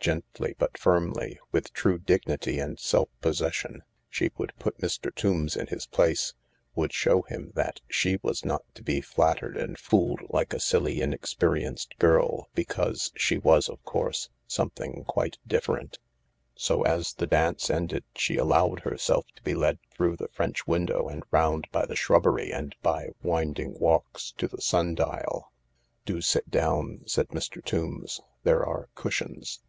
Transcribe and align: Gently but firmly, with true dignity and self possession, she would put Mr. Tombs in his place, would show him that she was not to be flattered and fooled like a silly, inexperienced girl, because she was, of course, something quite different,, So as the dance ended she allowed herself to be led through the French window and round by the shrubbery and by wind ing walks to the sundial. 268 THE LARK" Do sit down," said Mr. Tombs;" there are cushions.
Gently 0.00 0.54
but 0.58 0.76
firmly, 0.76 1.38
with 1.50 1.72
true 1.72 1.96
dignity 1.98 2.58
and 2.58 2.78
self 2.78 3.08
possession, 3.22 3.84
she 4.10 4.30
would 4.36 4.52
put 4.58 4.76
Mr. 4.80 5.10
Tombs 5.14 5.56
in 5.56 5.68
his 5.68 5.86
place, 5.86 6.34
would 6.74 6.92
show 6.92 7.22
him 7.22 7.52
that 7.54 7.80
she 7.88 8.18
was 8.22 8.44
not 8.44 8.64
to 8.74 8.82
be 8.82 9.00
flattered 9.00 9.56
and 9.56 9.78
fooled 9.78 10.20
like 10.28 10.52
a 10.52 10.60
silly, 10.60 11.00
inexperienced 11.00 11.96
girl, 11.98 12.50
because 12.54 13.12
she 13.16 13.38
was, 13.38 13.66
of 13.66 13.82
course, 13.82 14.28
something 14.46 15.04
quite 15.06 15.38
different,, 15.46 15.98
So 16.54 16.82
as 16.82 17.14
the 17.14 17.26
dance 17.26 17.70
ended 17.70 18.04
she 18.14 18.36
allowed 18.36 18.80
herself 18.80 19.24
to 19.36 19.42
be 19.42 19.54
led 19.54 19.78
through 19.90 20.16
the 20.16 20.28
French 20.28 20.66
window 20.66 21.08
and 21.08 21.24
round 21.30 21.66
by 21.72 21.86
the 21.86 21.96
shrubbery 21.96 22.52
and 22.52 22.76
by 22.82 23.08
wind 23.22 23.58
ing 23.58 23.78
walks 23.80 24.32
to 24.32 24.46
the 24.48 24.60
sundial. 24.60 25.50
268 26.04 26.04
THE 26.04 26.04
LARK" 26.04 26.04
Do 26.04 26.20
sit 26.20 26.50
down," 26.50 27.02
said 27.06 27.28
Mr. 27.28 27.64
Tombs;" 27.64 28.20
there 28.44 28.62
are 28.66 28.90
cushions. 28.94 29.62